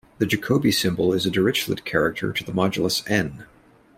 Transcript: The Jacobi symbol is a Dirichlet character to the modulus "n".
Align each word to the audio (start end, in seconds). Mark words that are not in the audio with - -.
The 0.17 0.25
Jacobi 0.25 0.71
symbol 0.73 1.13
is 1.13 1.27
a 1.27 1.29
Dirichlet 1.29 1.85
character 1.85 2.33
to 2.33 2.43
the 2.43 2.51
modulus 2.51 3.03
"n". 3.07 3.45